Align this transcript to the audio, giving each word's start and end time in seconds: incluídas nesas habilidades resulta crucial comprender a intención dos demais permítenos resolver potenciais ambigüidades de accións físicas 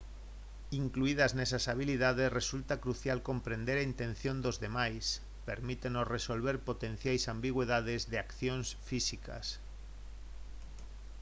incluídas 0.81 1.31
nesas 1.39 1.63
habilidades 1.71 2.35
resulta 2.39 2.81
crucial 2.83 3.19
comprender 3.29 3.77
a 3.79 3.87
intención 3.91 4.35
dos 4.45 4.57
demais 4.65 5.03
permítenos 5.49 6.09
resolver 6.15 6.55
potenciais 6.69 7.29
ambigüidades 7.33 8.01
de 8.11 8.17
accións 8.25 8.67
físicas 8.87 9.45